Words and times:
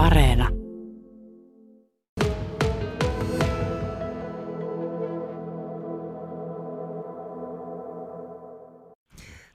Areena. 0.00 0.48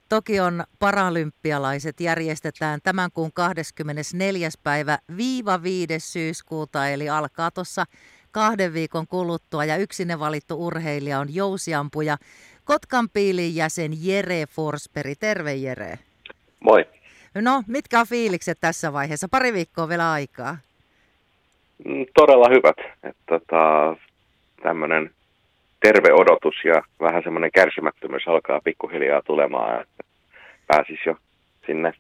Tokion 0.09 0.63
paralympialaiset 0.79 1.99
järjestetään 1.99 2.79
tämän 2.83 3.09
kuun 3.13 3.33
24. 3.33 4.49
päivä 4.63 4.99
viiva 5.17 5.63
5. 5.63 5.99
syyskuuta, 5.99 6.87
eli 6.87 7.09
alkaa 7.09 7.51
tuossa 7.51 7.85
kahden 8.31 8.73
viikon 8.73 9.07
kuluttua 9.07 9.65
ja 9.65 9.77
yksinen 9.77 10.19
valittu 10.19 10.65
urheilija 10.65 11.19
on 11.19 11.35
jousiampuja 11.35 12.17
Kotkan 12.63 13.09
piilin 13.09 13.55
jäsen 13.55 14.05
Jere 14.05 14.45
Forsperi. 14.45 15.15
Terve 15.15 15.55
Jere. 15.55 15.99
Moi. 16.59 16.85
No, 17.41 17.63
mitkä 17.67 17.99
on 17.99 18.07
fiilikset 18.07 18.57
tässä 18.61 18.93
vaiheessa? 18.93 19.27
Pari 19.31 19.53
viikkoa 19.53 19.89
vielä 19.89 20.11
aikaa. 20.11 20.57
Mm, 21.85 22.05
todella 22.13 22.49
hyvät. 22.49 22.95
Että 23.03 23.23
tota, 23.25 23.95
tämmöinen 24.63 25.11
terve 25.79 26.13
odotus 26.13 26.55
ja 26.63 26.81
vähän 26.99 27.23
semmoinen 27.23 27.51
kärsimättömyys 27.51 28.27
alkaa 28.27 28.61
pikkuhiljaa 28.63 29.21
tulemaan. 29.21 29.81
Että 29.81 30.03
pääsis 30.67 30.99
jo 31.05 31.15
sinne 31.65 31.93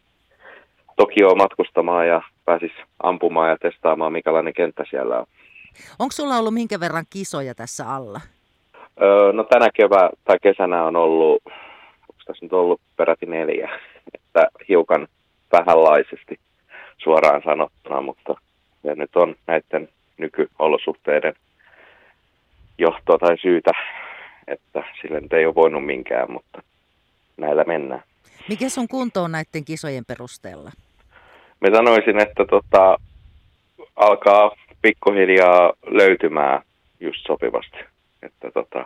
Tokioon 0.95 1.37
matkustamaan 1.37 2.07
ja 2.07 2.21
pääsis 2.45 2.71
ampumaan 3.03 3.49
ja 3.49 3.57
testaamaan, 3.57 4.11
mikälainen 4.11 4.53
kenttä 4.53 4.83
siellä 4.89 5.19
on. 5.19 5.25
Onko 5.99 6.11
sulla 6.11 6.37
ollut 6.37 6.53
minkä 6.53 6.79
verran 6.79 7.05
kisoja 7.09 7.55
tässä 7.55 7.93
alla? 7.93 8.21
Öö, 9.01 9.33
no 9.33 9.43
tänä 9.43 9.69
kevää 9.73 10.09
tai 10.25 10.37
kesänä 10.41 10.83
on 10.83 10.95
ollut, 10.95 11.43
onko 11.45 12.21
tässä 12.25 12.45
nyt 12.45 12.53
ollut 12.53 12.81
peräti 12.97 13.25
neljä, 13.25 13.69
että 14.15 14.47
hiukan 14.69 15.07
vähänlaisesti 15.57 16.39
suoraan 16.97 17.41
sanottuna, 17.45 18.01
mutta 18.01 18.33
se 18.81 18.95
nyt 18.95 19.15
on 19.15 19.35
näiden 19.47 19.89
nykyolosuhteiden 20.17 21.33
johtoa 22.77 23.17
tai 23.17 23.37
syytä, 23.37 23.71
että 24.47 24.83
sille 25.01 25.19
nyt 25.19 25.33
ei 25.33 25.45
ole 25.45 25.55
voinut 25.55 25.85
minkään, 25.85 26.31
mutta 26.31 26.63
näillä 27.37 27.63
mennään. 27.63 28.03
Mikä 28.49 28.69
sun 28.69 28.87
kunto 28.87 29.23
on 29.23 29.31
näiden 29.31 29.65
kisojen 29.65 30.05
perusteella? 30.05 30.71
Me 31.59 31.69
sanoisin, 31.75 32.21
että 32.21 32.45
tota, 32.45 32.97
alkaa 33.95 34.51
pikkuhiljaa 34.81 35.73
löytymään 35.87 36.61
just 36.99 37.19
sopivasti. 37.27 37.77
Että 38.23 38.51
tota, 38.51 38.85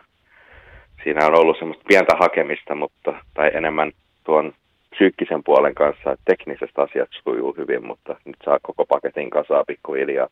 siinä 1.04 1.28
on 1.28 1.36
ollut 1.36 1.58
semmoista 1.58 1.84
pientä 1.88 2.16
hakemista, 2.20 2.76
mutta, 2.76 3.14
tai 3.34 3.52
enemmän 3.54 3.92
tuon 4.24 4.54
psyykkisen 4.90 5.44
puolen 5.44 5.76
kanssa, 5.76 6.12
että 6.12 6.26
tekniset 6.26 6.70
asiat 6.78 7.10
sujuu 7.24 7.56
hyvin, 7.58 7.86
mutta 7.88 8.16
nyt 8.26 8.38
saa 8.46 8.60
koko 8.62 8.86
paketin 8.86 9.30
kasaa 9.30 9.64
pikkuhiljaa, 9.68 10.28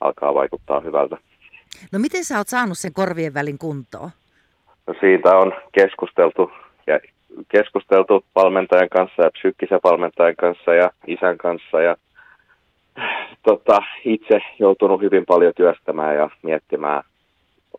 alkaa 0.00 0.34
vaikuttaa 0.34 0.80
hyvältä. 0.80 1.16
No 1.92 1.98
miten 1.98 2.24
sä 2.24 2.38
oot 2.38 2.48
saanut 2.48 2.78
sen 2.78 2.92
korvien 2.92 3.34
välin 3.34 3.58
kuntoon? 3.58 4.10
No 4.86 4.94
siitä 5.00 5.36
on 5.36 5.52
keskusteltu 5.72 6.50
ja 6.86 7.00
keskusteltu 7.48 8.24
valmentajan 8.34 8.88
kanssa 8.88 9.22
ja 9.22 9.30
psyykkisen 9.30 9.80
valmentajan 9.84 10.36
kanssa 10.36 10.74
ja 10.74 10.90
isän 11.06 11.38
kanssa 11.38 11.80
ja 11.80 11.96
tota, 13.42 13.82
itse 14.04 14.40
joutunut 14.58 15.00
hyvin 15.00 15.26
paljon 15.26 15.52
työstämään 15.56 16.16
ja 16.16 16.30
miettimään, 16.42 17.02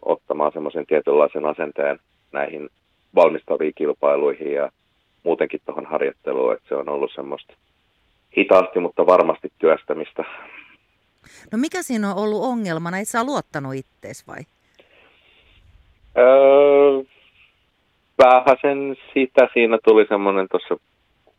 ottamaan 0.01 0.51
semmoisen 0.51 0.85
tietynlaisen 0.85 1.45
asenteen 1.45 1.99
näihin 2.31 2.69
valmistaviin 3.15 3.73
kilpailuihin 3.75 4.53
ja 4.53 4.71
muutenkin 5.27 5.61
tuohon 5.65 5.85
harjoitteluun, 5.85 6.53
että 6.53 6.69
se 6.69 6.75
on 6.75 6.89
ollut 6.89 7.11
semmoista 7.15 7.53
hitaasti, 8.37 8.79
mutta 8.79 9.05
varmasti 9.05 9.51
työstämistä. 9.59 10.23
No 11.51 11.57
mikä 11.57 11.81
siinä 11.81 12.11
on 12.11 12.17
ollut 12.23 12.43
ongelmana? 12.43 12.99
Et 12.99 13.07
sä 13.07 13.23
luottanut 13.23 13.75
ittees 13.75 14.27
vai? 14.27 14.41
Öö, 16.17 17.03
vähän 18.23 18.57
sen 18.61 18.95
sitä 19.13 19.47
siinä 19.53 19.77
tuli 19.83 20.05
semmoinen 20.09 20.47
tuossa 20.51 20.77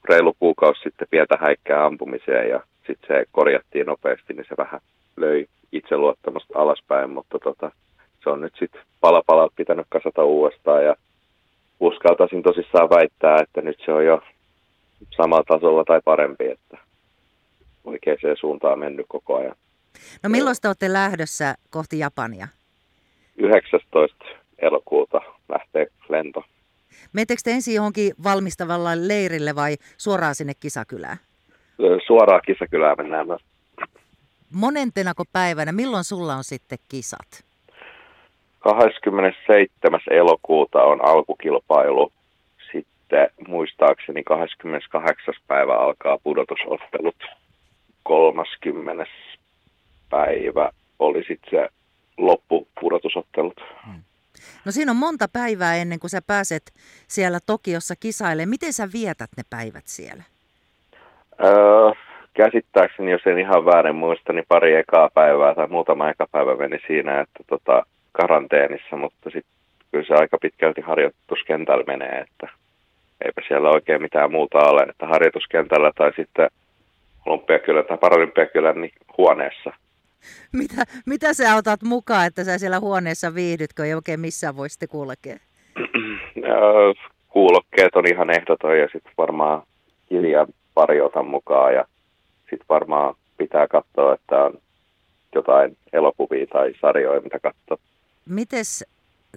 reilu 0.08 0.36
kuukausi 0.38 0.80
sitten 0.82 1.08
pientä 1.10 1.38
häikkää 1.40 1.86
ampumiseen 1.86 2.50
ja 2.50 2.60
sitten 2.86 3.08
se 3.08 3.24
korjattiin 3.32 3.86
nopeasti, 3.86 4.34
niin 4.34 4.46
se 4.48 4.54
vähän 4.58 4.80
löi 5.16 5.46
itseluottamusta 5.72 6.58
alaspäin, 6.58 7.10
mutta 7.10 7.38
tota, 7.38 7.70
se 8.24 8.30
on 8.30 8.40
nyt 8.40 8.54
sitten 8.58 8.82
pala 9.00 9.48
pitänyt 9.56 9.86
kasata 9.88 10.24
uudestaan 10.24 10.84
ja 10.84 10.94
uskaltaisin 11.80 12.42
tosissaan 12.42 12.90
väittää, 12.90 13.40
että 13.42 13.60
nyt 13.60 13.78
se 13.84 13.92
on 13.92 14.04
jo 14.04 14.22
samalla 15.16 15.44
tasolla 15.44 15.84
tai 15.84 16.00
parempi, 16.04 16.46
että 16.46 16.78
oikeaan 17.84 18.36
suuntaan 18.40 18.78
mennyt 18.78 19.06
koko 19.08 19.36
ajan. 19.36 19.56
No 20.22 20.30
milloin 20.30 20.56
te 20.62 20.68
olette 20.68 20.92
lähdössä 20.92 21.54
kohti 21.70 21.98
Japania? 21.98 22.48
19. 23.36 24.24
elokuuta 24.58 25.20
lähtee 25.48 25.86
lento. 26.08 26.44
Menettekö 27.12 27.40
te 27.44 27.50
ensin 27.50 27.74
johonkin 27.74 28.14
valmistavalla 28.24 28.90
leirille 28.94 29.54
vai 29.54 29.76
suoraan 29.96 30.34
sinne 30.34 30.52
kisakylään? 30.60 31.16
Suoraan 32.06 32.40
kisakylään 32.46 32.96
mennään. 32.98 33.26
Monentenako 34.52 35.24
päivänä, 35.32 35.72
milloin 35.72 36.04
sulla 36.04 36.34
on 36.34 36.44
sitten 36.44 36.78
kisat? 36.88 37.47
27. 38.74 40.00
elokuuta 40.10 40.82
on 40.82 41.04
alkukilpailu. 41.04 42.12
Sitten 42.72 43.30
muistaakseni 43.48 44.24
28. 44.24 45.34
päivä 45.46 45.74
alkaa 45.74 46.18
pudotusottelut. 46.18 47.16
30. 48.02 49.06
päivä 50.10 50.70
oli 50.98 51.24
sitten 51.24 51.50
se 51.50 51.68
loppupudotusottelut. 52.18 53.60
Hmm. 53.86 54.02
No 54.64 54.72
siinä 54.72 54.90
on 54.92 54.96
monta 54.96 55.28
päivää 55.32 55.76
ennen 55.76 56.00
kuin 56.00 56.10
sä 56.10 56.20
pääset 56.26 56.62
siellä 57.08 57.38
Tokiossa 57.46 57.94
kisaille. 58.00 58.46
Miten 58.46 58.72
sä 58.72 58.88
vietät 58.92 59.30
ne 59.36 59.42
päivät 59.50 59.86
siellä? 59.86 60.22
Öö, 61.44 61.92
käsittääkseni, 62.34 63.10
jos 63.10 63.26
en 63.26 63.38
ihan 63.38 63.64
väärin 63.64 63.96
muista, 63.96 64.32
niin 64.32 64.44
pari 64.48 64.74
ekaa 64.74 65.08
päivää 65.14 65.54
tai 65.54 65.66
muutama 65.66 66.10
eka 66.10 66.26
päivä 66.32 66.56
meni 66.56 66.78
siinä, 66.86 67.20
että 67.20 67.44
tota, 67.46 67.86
karanteenissa, 68.20 68.96
mutta 68.96 69.30
sitten 69.30 69.58
kyllä 69.90 70.04
se 70.06 70.14
aika 70.14 70.38
pitkälti 70.42 70.80
harjoituskentällä 70.80 71.84
menee, 71.86 72.18
että 72.20 72.48
eipä 73.24 73.42
siellä 73.48 73.70
oikein 73.70 74.02
mitään 74.02 74.32
muuta 74.32 74.58
ole, 74.58 74.82
että 74.82 75.06
harjoituskentällä 75.06 75.92
tai 75.98 76.12
sitten 76.16 76.48
olympiakylän 77.26 77.84
tai 77.84 77.98
paralympiakylän 77.98 78.80
niin 78.80 78.92
huoneessa. 79.18 79.72
Mitä, 80.52 80.84
mitä 81.06 81.34
sä 81.34 81.56
otat 81.56 81.82
mukaan, 81.82 82.26
että 82.26 82.44
sä 82.44 82.58
siellä 82.58 82.80
huoneessa 82.80 83.34
viihdytkö 83.34 83.84
ei 83.84 83.94
oikein 83.94 84.20
missään 84.20 84.56
voi 84.56 84.70
sitten 84.70 84.88
kulkea? 84.88 85.36
Kuulokkeet 87.28 87.96
on 87.96 88.06
ihan 88.06 88.30
ehdoton 88.30 88.78
ja 88.78 88.88
sitten 88.92 89.12
varmaan 89.18 89.62
hiljaa 90.10 90.46
pari 90.74 91.00
otan 91.00 91.26
mukaan 91.26 91.74
ja 91.74 91.84
sitten 92.40 92.68
varmaan 92.68 93.14
pitää 93.38 93.68
katsoa, 93.68 94.14
että 94.14 94.44
on 94.44 94.58
jotain 95.34 95.76
elokuvia 95.92 96.46
tai 96.46 96.74
sarjoja, 96.80 97.20
mitä 97.20 97.38
katsoa. 97.38 97.87
Mites 98.28 98.84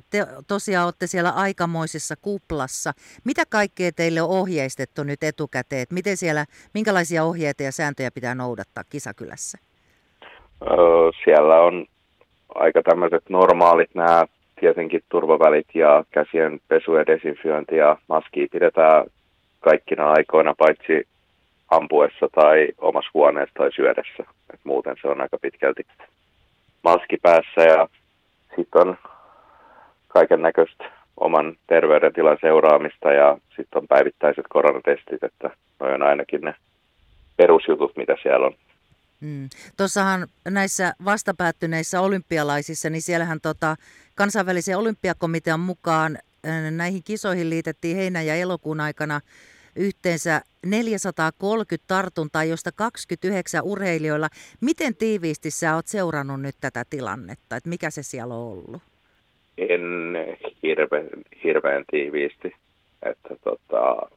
te 0.09 0.25
tosiaan 0.47 0.85
olette 0.85 1.07
siellä 1.07 1.29
aikamoisessa 1.29 2.15
kuplassa. 2.21 2.91
Mitä 3.23 3.43
kaikkea 3.49 3.91
teille 3.91 4.21
on 4.21 4.29
ohjeistettu 4.29 5.03
nyt 5.03 5.23
etukäteen? 5.23 5.85
Miten 5.91 6.17
siellä, 6.17 6.45
minkälaisia 6.73 7.23
ohjeita 7.23 7.63
ja 7.63 7.71
sääntöjä 7.71 8.11
pitää 8.11 8.35
noudattaa 8.35 8.83
kisakylässä? 8.89 9.57
Siellä 11.23 11.61
on 11.61 11.85
aika 12.55 12.81
tämmöiset 12.83 13.29
normaalit 13.29 13.95
nämä 13.95 14.25
tietenkin 14.59 15.01
turvavälit 15.09 15.67
ja 15.73 16.03
käsien 16.11 16.59
pesu 16.67 16.95
ja 16.95 17.05
desinfiointi 17.05 17.75
ja 17.75 17.97
maski 18.09 18.47
pidetään 18.51 19.05
kaikkina 19.59 20.11
aikoina 20.11 20.55
paitsi 20.57 21.07
ampuessa 21.71 22.27
tai 22.35 22.67
omassa 22.77 23.11
huoneessa 23.13 23.53
tai 23.57 23.71
syödessä. 23.75 24.23
Et 24.53 24.59
muuten 24.63 24.95
se 25.01 25.07
on 25.07 25.21
aika 25.21 25.37
pitkälti 25.37 25.85
maski 26.83 27.17
päässä 27.21 27.61
ja 27.61 27.87
sitten 28.55 28.87
on 28.87 28.97
kaiken 30.07 30.41
näköistä 30.41 30.91
oman 31.17 31.55
terveydentilan 31.67 32.37
seuraamista 32.41 33.11
ja 33.13 33.37
sitten 33.47 33.81
on 33.81 33.87
päivittäiset 33.87 34.45
koronatestit, 34.49 35.23
että 35.23 35.49
noin 35.79 35.93
on 35.93 36.03
ainakin 36.03 36.41
ne 36.41 36.55
perusjutut, 37.37 37.97
mitä 37.97 38.15
siellä 38.21 38.47
on. 38.47 38.53
Mm. 39.21 39.49
Tuossahan 39.77 40.27
näissä 40.49 40.93
vastapäättyneissä 41.05 42.01
olympialaisissa, 42.01 42.89
niin 42.89 43.01
siellähän 43.01 43.41
tota, 43.41 43.75
kansainvälisen 44.15 44.77
olympiakomitean 44.77 45.59
mukaan 45.59 46.17
näihin 46.71 47.03
kisoihin 47.03 47.49
liitettiin 47.49 47.97
heinä- 47.97 48.21
ja 48.21 48.35
elokuun 48.35 48.79
aikana 48.79 49.21
yhteensä 49.75 50.41
430 50.65 51.87
tartuntaa, 51.87 52.43
josta 52.43 52.69
29 52.75 53.63
urheilijoilla. 53.63 54.27
Miten 54.61 54.95
tiiviisti 54.95 55.51
sä 55.51 55.75
oot 55.75 55.87
seurannut 55.87 56.41
nyt 56.41 56.55
tätä 56.61 56.83
tilannetta, 56.89 57.55
että 57.55 57.69
mikä 57.69 57.89
se 57.89 58.03
siellä 58.03 58.33
on 58.33 58.41
ollut? 58.41 58.81
En 59.57 59.81
hirveän, 60.63 61.07
hirveän 61.43 61.83
tiiviisti, 61.91 62.53
että 63.03 63.35
tota, 63.43 64.09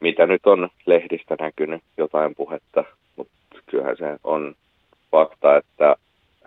mitä 0.00 0.26
nyt 0.26 0.46
on 0.46 0.68
lehdistä 0.86 1.36
näkynyt 1.40 1.82
jotain 1.96 2.34
puhetta, 2.34 2.84
mutta 3.16 3.32
kyllähän 3.70 3.96
se 3.96 4.16
on 4.24 4.54
fakta, 5.10 5.56
että 5.56 5.96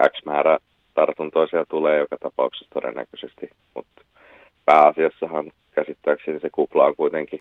X 0.10 0.26
määrä 0.26 0.58
tartuntoisia 0.94 1.66
tulee 1.70 2.00
joka 2.00 2.18
tapauksessa 2.18 2.74
todennäköisesti, 2.74 3.50
mutta 3.76 4.02
pääasiassahan 4.66 5.52
käsittääkseni 5.72 6.40
se 6.40 6.50
kupla 6.50 6.86
on 6.86 6.96
kuitenkin 6.96 7.40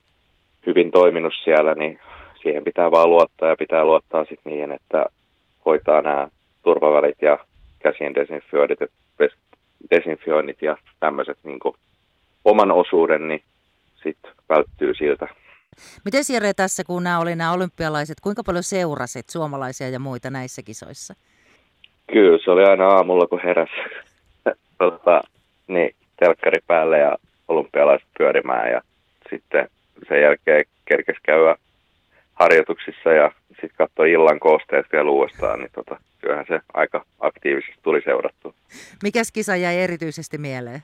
hyvin 0.67 0.91
toiminut 0.91 1.33
siellä, 1.45 1.75
niin 1.75 2.01
siihen 2.43 2.65
pitää 2.65 2.91
vaan 2.91 3.11
luottaa 3.11 3.49
ja 3.49 3.57
pitää 3.57 3.85
luottaa 3.85 4.25
sitten 4.25 4.53
niin, 4.53 4.73
että 4.73 5.07
hoitaa 5.65 6.03
nämä 6.03 6.29
turvavälit 6.63 7.23
ja 7.23 7.39
käsien 7.79 8.15
desinfioidit, 8.15 8.79
desinfioinnit 9.91 10.63
ja 10.63 10.77
tämmöiset 11.01 11.39
niin 11.45 11.59
oman 12.45 12.73
osuuden, 12.73 13.29
niin 13.29 13.43
sitten 14.03 14.33
välttyy 14.49 14.95
siltä. 14.95 15.29
Miten 16.05 16.25
Jere 16.33 16.55
tässä, 16.55 16.85
kun 16.85 17.05
nämä 17.05 17.21
oli 17.21 17.37
nämä 17.37 17.53
olympialaiset, 17.53 18.21
kuinka 18.21 18.43
paljon 18.47 18.63
seurasit 18.63 19.29
suomalaisia 19.29 19.89
ja 19.89 19.99
muita 19.99 20.31
näissä 20.31 20.63
kisoissa? 20.63 21.15
Kyllä, 22.13 22.39
se 22.45 22.51
oli 22.51 22.65
aina 22.65 22.89
aamulla, 22.89 23.27
kun 23.27 23.41
heräsi 23.45 23.73
tota, 24.79 25.21
niin, 25.69 25.95
telkkari 26.19 26.59
päälle 26.67 26.99
ja 26.99 27.17
olympialaiset 27.49 28.09
pyörimään 28.19 28.71
ja 28.71 28.83
sitten 29.31 29.69
sen 30.09 30.23
jälkeen 30.23 30.65
kerkes 30.85 31.17
käydä 31.23 31.57
harjoituksissa 32.35 33.11
ja 33.13 33.33
sitten 33.49 33.71
katsoi 33.79 34.13
illan 34.13 34.41
koosteet 34.41 34.87
vielä 34.93 35.11
uudestaan, 35.11 35.59
niin 35.59 35.71
tota, 35.75 35.97
kyllähän 36.21 36.47
se 36.49 36.61
aika 36.75 37.05
aktiivisesti 37.21 37.79
tuli 37.83 38.03
seurattu. 38.05 38.55
Mikäs 39.03 39.33
kisa 39.33 39.57
jäi 39.57 39.79
erityisesti 39.79 40.39
mieleen? 40.39 40.83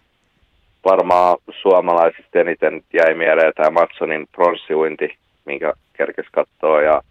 Varmaan 0.84 1.36
suomalaisista 1.62 2.38
eniten 2.38 2.82
jäi 2.92 3.14
mieleen 3.14 3.52
tämä 3.56 3.70
Matsonin 3.70 4.26
pronssiuinti, 4.32 5.16
minkä 5.44 5.72
kerkes 5.92 6.26
katsoa 6.32 6.82
ja 6.82 7.02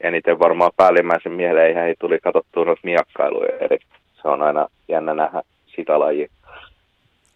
eniten 0.00 0.38
varmaan 0.38 0.72
päällimmäisen 0.76 1.32
mieleen 1.32 1.78
ei 1.78 1.94
tuli 1.98 2.18
katsottua 2.18 2.64
noita 2.64 2.80
miakkailuja, 2.84 3.56
eli 3.60 3.78
se 4.22 4.28
on 4.28 4.42
aina 4.42 4.68
jännä 4.88 5.14
nähdä 5.14 5.42
sitä 5.76 5.98
lajia. 5.98 6.28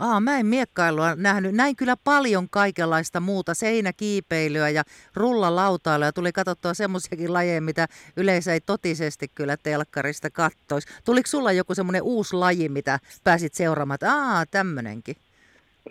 Aa, 0.05 0.21
mä 0.21 0.39
en 0.39 0.47
miekkailua 0.47 1.15
nähnyt. 1.15 1.55
Näin 1.55 1.77
kyllä 1.77 1.95
paljon 2.05 2.47
kaikenlaista 2.51 3.21
muuta, 3.21 3.55
seinäkiipeilyä 3.55 4.69
ja 4.69 4.83
rullalautailua. 5.17 6.13
Tuli 6.13 6.33
katsottua 6.33 6.75
semmoisiakin 6.75 7.33
lajeja, 7.33 7.61
mitä 7.61 7.87
yleensä 8.17 8.53
ei 8.53 8.61
totisesti 8.61 9.27
kyllä 9.35 9.57
telkkarista 9.63 10.31
kattoisi. 10.31 10.89
Tuliko 11.05 11.27
sulla 11.27 11.53
joku 11.53 11.75
semmoinen 11.75 12.03
uusi 12.03 12.37
laji, 12.37 12.69
mitä 12.69 12.99
pääsit 13.25 13.55
seuraamaan, 13.55 13.99
aa, 14.07 14.45
tämmönenkin? 14.51 15.17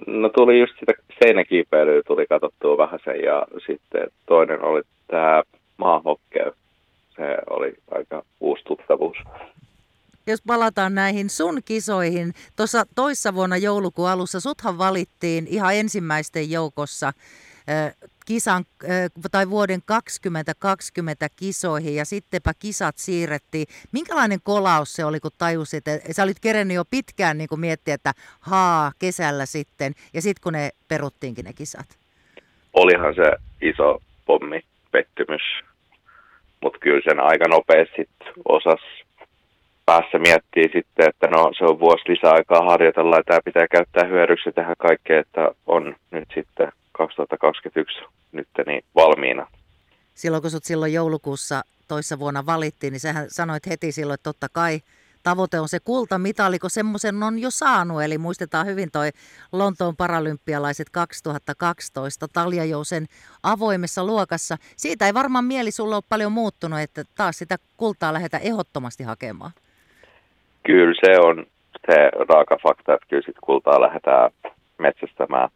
No 0.08 0.30
tuli 0.30 0.60
just 0.60 0.74
sitä 0.80 0.94
seinäkiipeilyä, 1.24 2.02
tuli 2.08 2.26
katsottua 2.28 2.78
vähän 2.78 3.00
sen 3.06 3.22
ja 3.24 3.46
sitten 3.68 4.08
toinen 4.26 4.62
oli 4.64 4.82
tämä 5.08 5.44
maahokkeu. 5.78 6.52
Se 7.16 7.38
oli 7.50 7.74
aika 7.92 8.24
uusi 8.40 8.64
tuttavuus 8.64 9.18
jos 10.28 10.42
palataan 10.48 10.96
näihin 10.96 11.30
sun 11.30 11.62
kisoihin, 11.66 12.34
tuossa 12.56 12.86
toissa 12.96 13.34
vuonna 13.34 13.58
joulukuun 13.58 14.10
alussa 14.10 14.40
suthan 14.40 14.78
valittiin 14.78 15.48
ihan 15.48 15.76
ensimmäisten 15.76 16.52
joukossa 16.52 17.14
kisan 18.26 18.66
tai 19.32 19.50
vuoden 19.50 19.82
2020 19.86 21.28
kisoihin 21.36 21.96
ja 21.96 22.06
sittenpä 22.06 22.54
kisat 22.60 22.98
siirrettiin. 22.98 23.68
Minkälainen 23.92 24.40
kolaus 24.44 24.96
se 24.96 25.06
oli, 25.06 25.20
kun 25.20 25.32
tajusit, 25.38 25.88
että 25.88 26.14
sä 26.14 26.24
olit 26.24 26.40
kerennyt 26.40 26.76
jo 26.76 26.86
pitkään 26.86 27.38
niin 27.38 27.50
miettiä, 27.56 27.94
että 27.94 28.14
haa, 28.40 28.92
kesällä 29.00 29.46
sitten, 29.46 29.94
ja 30.14 30.22
sitten 30.22 30.44
kun 30.44 30.54
ne 30.54 30.72
peruttiinkin 30.88 31.46
ne 31.46 31.54
kisat? 31.54 31.98
Olihan 32.74 33.16
se 33.16 33.32
iso 33.62 34.02
pommi, 34.26 34.62
pettymys, 34.92 35.42
mutta 36.62 36.80
kyllä 36.80 37.02
sen 37.04 37.20
aika 37.20 37.48
nopeasti 37.48 38.10
osas 38.46 38.80
päässä 39.86 40.18
miettii 40.20 40.64
sitten, 40.64 41.10
että 41.10 41.28
no 41.28 41.52
se 41.58 41.66
on 41.66 41.80
vuosi 41.80 42.10
lisäaikaa 42.10 42.66
harjoitella 42.66 43.16
ja 43.18 43.24
tämä 43.24 43.40
pitää 43.46 43.68
käyttää 43.68 44.04
hyödyksi 44.04 44.52
tähän 44.52 44.76
kaikkeen, 44.78 45.20
että 45.20 45.52
on 45.66 45.96
nyt 46.12 46.30
sitten 46.36 46.72
2021 46.92 48.00
nyt 48.32 48.48
niin 48.66 48.84
valmiina. 48.96 49.48
Silloin 50.14 50.42
kun 50.42 50.52
sut 50.52 50.64
silloin 50.64 50.94
joulukuussa 50.94 51.62
toissa 51.88 52.20
vuonna 52.20 52.46
valittiin, 52.46 52.92
niin 52.92 53.00
sähän 53.00 53.26
sanoit 53.30 53.68
heti 53.68 53.92
silloin, 53.92 54.16
että 54.16 54.24
totta 54.24 54.48
kai 54.50 54.80
tavoite 55.24 55.60
on 55.60 55.70
se 55.70 55.80
kultamitali, 55.80 56.60
kun 56.60 56.70
semmoisen 56.70 57.24
on 57.24 57.40
jo 57.40 57.52
saanut. 57.52 58.04
Eli 58.04 58.18
muistetaan 58.18 58.68
hyvin 58.68 58.92
toi 58.92 59.10
Lontoon 59.52 59.96
paralympialaiset 59.96 60.90
2012 60.90 62.28
Talja 62.28 62.66
Jousen 62.66 63.06
avoimessa 63.44 64.06
luokassa. 64.06 64.58
Siitä 64.78 65.06
ei 65.06 65.14
varmaan 65.14 65.46
mieli 65.46 65.72
sulla 65.72 65.96
ole 65.96 66.04
paljon 66.10 66.32
muuttunut, 66.32 66.80
että 66.80 67.04
taas 67.16 67.38
sitä 67.38 67.58
kultaa 67.78 68.14
lähdetään 68.14 68.44
ehdottomasti 68.44 69.04
hakemaan 69.04 69.52
kyllä 70.64 70.94
se 71.06 71.20
on 71.20 71.46
se 71.86 72.10
raaka 72.30 72.58
fakta, 72.64 72.94
että 72.94 73.08
kyllä 73.10 73.24
sit 73.26 73.36
kultaa 73.42 73.82
lähdetään 73.82 74.32
metsästämään. 74.78 75.50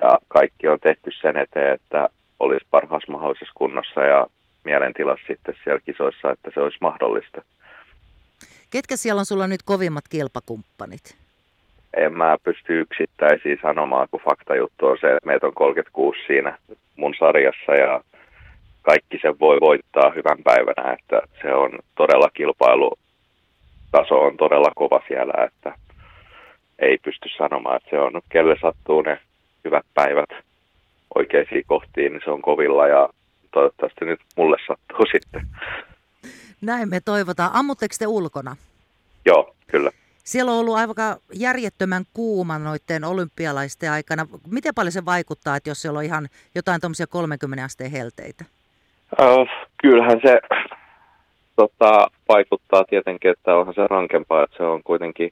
Ja 0.00 0.18
kaikki 0.28 0.68
on 0.68 0.80
tehty 0.80 1.10
sen 1.20 1.36
eteen, 1.36 1.74
että 1.74 2.08
olisi 2.40 2.66
parhaassa 2.70 3.12
mahdollisessa 3.12 3.52
kunnossa 3.54 4.00
ja 4.00 4.26
mielentilassa 4.64 5.26
sitten 5.26 5.54
siellä 5.64 5.80
kisoissa, 5.86 6.30
että 6.30 6.50
se 6.54 6.60
olisi 6.60 6.78
mahdollista. 6.80 7.42
Ketkä 8.70 8.96
siellä 8.96 9.18
on 9.18 9.26
sulla 9.26 9.46
nyt 9.46 9.62
kovimmat 9.64 10.04
kilpakumppanit? 10.08 11.16
En 11.96 12.16
mä 12.16 12.36
pysty 12.44 12.80
yksittäisiä 12.80 13.56
sanomaan, 13.62 14.08
kun 14.10 14.20
faktajuttu 14.28 14.86
on 14.86 14.98
se, 15.00 15.06
että 15.06 15.26
meitä 15.26 15.46
on 15.46 15.54
36 15.54 16.18
siinä 16.26 16.58
mun 16.96 17.14
sarjassa 17.18 17.72
ja 17.72 18.00
kaikki 18.82 19.18
sen 19.22 19.40
voi 19.40 19.60
voittaa 19.60 20.10
hyvän 20.10 20.42
päivänä, 20.44 20.92
että 20.92 21.20
se 21.42 21.54
on 21.54 21.70
todella 21.94 22.30
kilpailu 22.34 22.98
taso 23.90 24.14
on 24.14 24.36
todella 24.36 24.72
kova 24.74 25.00
siellä, 25.08 25.44
että 25.44 25.74
ei 26.78 26.98
pysty 27.04 27.28
sanomaan, 27.38 27.76
että 27.76 27.90
se 27.90 27.98
on, 27.98 28.12
kelle 28.28 28.56
sattuu 28.60 29.02
ne 29.02 29.20
hyvät 29.64 29.86
päivät 29.94 30.30
oikeisiin 31.14 31.64
kohtiin, 31.66 32.12
niin 32.12 32.22
se 32.24 32.30
on 32.30 32.42
kovilla 32.42 32.88
ja 32.88 33.08
toivottavasti 33.50 34.04
nyt 34.04 34.20
mulle 34.36 34.56
sattuu 34.66 35.06
sitten. 35.12 35.46
Näin 36.60 36.88
me 36.88 37.00
toivotaan. 37.00 37.50
Ammutteko 37.54 37.94
te 37.98 38.06
ulkona? 38.06 38.56
Joo, 39.26 39.54
kyllä. 39.66 39.90
Siellä 40.24 40.52
on 40.52 40.58
ollut 40.58 40.76
aika 40.76 41.16
järjettömän 41.32 42.04
kuuma 42.14 42.58
noiden 42.58 43.04
olympialaisten 43.04 43.90
aikana. 43.90 44.26
Miten 44.50 44.74
paljon 44.74 44.92
se 44.92 45.04
vaikuttaa, 45.04 45.56
että 45.56 45.70
jos 45.70 45.82
siellä 45.82 45.98
on 45.98 46.04
ihan 46.04 46.28
jotain 46.54 46.80
tuommoisia 46.80 47.06
30 47.06 47.64
asteen 47.64 47.90
helteitä? 47.90 48.44
Uh, 49.20 49.48
kyllähän 49.82 50.20
se 50.26 50.40
tota, 51.60 52.10
vaikuttaa 52.28 52.84
tietenkin, 52.84 53.30
että 53.30 53.56
onhan 53.56 53.74
se 53.74 53.86
rankempaa, 53.86 54.42
että 54.44 54.56
se 54.56 54.62
on 54.62 54.80
kuitenkin 54.84 55.30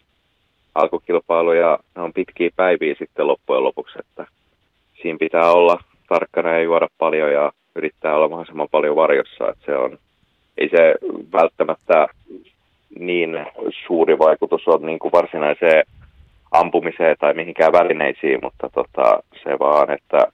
alkukilpailu 0.75 1.52
ja 1.52 1.78
ne 1.97 2.02
on 2.02 2.12
pitkiä 2.12 2.50
päiviä 2.56 2.94
sitten 2.99 3.26
loppujen 3.26 3.64
lopuksi, 3.64 3.99
että 3.99 4.26
siinä 5.02 5.18
pitää 5.18 5.52
olla 5.52 5.85
tarkkana 6.08 6.52
ja 6.52 6.62
juoda 6.62 6.88
paljon 6.99 7.32
ja 7.32 7.52
yrittää 7.76 8.14
olla 8.14 8.28
mahdollisimman 8.28 8.68
paljon 8.70 8.97
varjossa, 8.97 9.49
että 9.49 9.64
se 9.64 9.76
on, 9.76 9.99
ei 10.58 10.68
se 10.68 10.94
välttämättä 11.32 12.06
niin 12.99 13.47
suuri 13.87 14.18
vaikutus 14.18 14.68
on 14.68 14.82
niin 14.82 14.99
kuin 14.99 15.12
varsinaiseen 15.12 15.85
ampumiseen 16.50 17.16
tai 17.20 17.35
mihinkään 17.35 17.73
välineisiin, 17.73 18.38
mutta 18.42 18.68
tota, 18.68 19.23
se 19.44 19.58
vaan, 19.58 19.90
että 19.90 20.26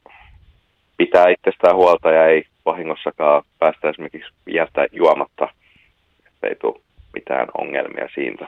pitää 0.96 1.28
itsestään 1.28 1.76
huolta 1.76 2.10
ja 2.10 2.26
ei 2.26 2.44
vahingossakaan 2.64 3.42
päästä 3.58 3.90
esimerkiksi 3.90 4.32
jättää 4.46 4.86
juomatta 4.92 5.48
ei 6.44 6.56
tule 6.56 6.80
mitään 7.14 7.48
ongelmia 7.58 8.08
siitä. 8.14 8.46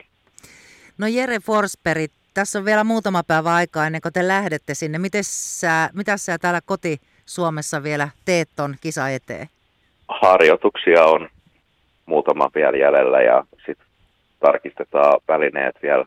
No 0.98 1.06
Jere 1.06 1.38
Forsberg, 1.38 2.10
tässä 2.34 2.58
on 2.58 2.64
vielä 2.64 2.84
muutama 2.84 3.22
päivä 3.22 3.54
aikaa 3.54 3.86
ennen 3.86 4.00
kuin 4.00 4.12
te 4.12 4.28
lähdette 4.28 4.74
sinne. 4.74 4.98
Miten 4.98 5.24
sä, 5.24 5.90
mitä 5.94 6.16
sä 6.16 6.38
täällä 6.38 6.60
koti-Suomessa 6.66 7.82
vielä 7.82 8.08
teet 8.24 8.48
ton 8.56 8.74
kisa 8.80 9.08
eteen? 9.08 9.48
Harjoituksia 10.08 11.04
on 11.04 11.28
muutama 12.06 12.50
vielä 12.54 12.76
jäljellä 12.76 13.20
ja 13.20 13.44
sitten 13.66 13.86
tarkistetaan 14.40 15.20
välineet 15.28 15.76
vielä 15.82 16.04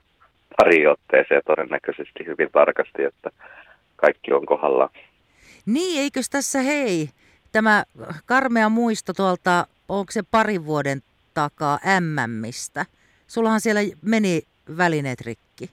pari 0.57 0.87
otteeseen 0.87 1.41
todennäköisesti 1.45 2.25
hyvin 2.25 2.49
tarkasti, 2.51 3.03
että 3.03 3.29
kaikki 3.95 4.33
on 4.33 4.45
kohdalla. 4.45 4.89
Niin, 5.65 6.01
eikös 6.01 6.29
tässä 6.29 6.61
hei, 6.61 7.09
tämä 7.51 7.83
karmea 8.25 8.69
muisto 8.69 9.13
tuolta, 9.13 9.67
onko 9.89 10.11
se 10.11 10.23
parin 10.31 10.65
vuoden 10.65 11.01
takaa 11.39 11.79
MMistä. 11.99 12.85
Sullahan 13.27 13.61
siellä 13.61 13.81
meni 14.01 14.41
välineet 14.77 15.21
rikki. 15.21 15.69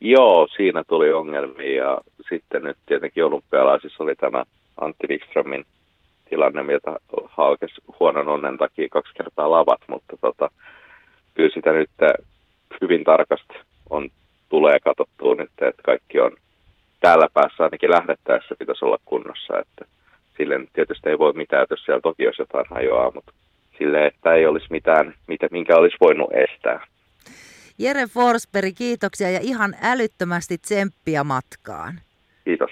Joo, 0.00 0.48
siinä 0.56 0.84
tuli 0.88 1.12
ongelmia 1.12 1.84
ja 1.84 1.98
sitten 2.28 2.62
nyt 2.62 2.76
tietenkin 2.86 3.24
olympialaisissa 3.24 4.02
oli 4.04 4.14
tämä 4.16 4.44
Antti 4.80 5.06
Wikströmin 5.08 5.64
tilanne, 6.30 6.62
mitä 6.62 6.96
halkesi 7.26 7.74
huonon 8.00 8.28
onnen 8.28 8.58
takia 8.58 8.88
kaksi 8.90 9.14
kertaa 9.14 9.50
lavat, 9.50 9.80
mutta 9.88 10.16
tota, 10.20 10.50
kyllä 11.34 11.54
sitä 11.54 11.72
nyt 11.72 11.90
hyvin 12.80 13.04
tarkasti 13.04 13.54
on, 13.90 14.10
tulee 14.48 14.78
katsottua 14.80 15.34
nyt, 15.34 15.50
että 15.60 15.82
kaikki 15.82 16.20
on 16.20 16.32
täällä 17.00 17.28
päässä 17.34 17.64
ainakin 17.64 17.90
lähdettäessä 17.90 18.54
pitäisi 18.58 18.84
olla 18.84 18.98
kunnossa, 19.04 19.58
että 19.58 19.84
sille 20.36 20.60
tietysti 20.72 21.10
ei 21.10 21.18
voi 21.18 21.32
mitään, 21.32 21.66
jos 21.70 21.84
siellä 21.84 22.00
Tokiossa 22.00 22.42
jotain 22.42 22.66
hajoaa, 22.70 23.10
mutta 23.14 23.32
sille, 23.78 24.06
että 24.06 24.34
ei 24.34 24.46
olisi 24.46 24.66
mitään, 24.70 25.14
mitä, 25.28 25.48
minkä 25.50 25.76
olisi 25.76 25.96
voinut 26.00 26.30
estää. 26.32 26.86
Jere 27.78 28.06
Forsberg, 28.06 28.74
kiitoksia 28.74 29.30
ja 29.30 29.40
ihan 29.42 29.74
älyttömästi 29.82 30.58
tsemppiä 30.58 31.24
matkaan. 31.24 32.00
Kiitos. 32.44 32.70